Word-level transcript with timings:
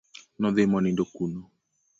No 0.41 0.47
dhi 0.55 0.63
monindo 0.71 1.03
kuno. 1.15 1.39